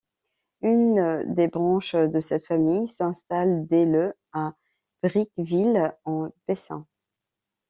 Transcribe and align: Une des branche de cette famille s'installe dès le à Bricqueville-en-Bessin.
Une 0.63 1.31
des 1.35 1.47
branche 1.47 1.93
de 1.93 2.19
cette 2.19 2.47
famille 2.47 2.87
s'installe 2.87 3.67
dès 3.67 3.85
le 3.85 4.15
à 4.33 4.55
Bricqueville-en-Bessin. 5.03 6.87